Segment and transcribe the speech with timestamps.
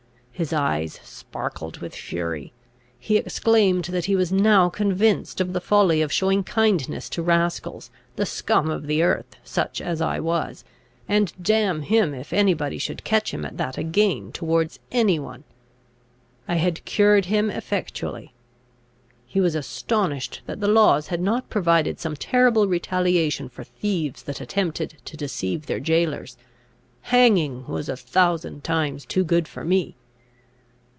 [0.33, 2.51] His eyes sparkled with fury;
[2.97, 7.91] he exclaimed, that he was now convinced of the folly of showing kindness to rascals,
[8.15, 10.63] the scum of the earth, such as I was;
[11.07, 15.43] and, damn him, if any body should catch him at that again towards any one.
[16.47, 18.33] I had cured him effectually!
[19.27, 24.41] He was astonished that the laws had not provided some terrible retaliation for thieves that
[24.41, 26.35] attempted to deceive their jailors.
[27.03, 29.97] Hanging was a thousand times too good for me!